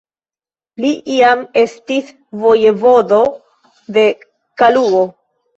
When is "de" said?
3.99-4.07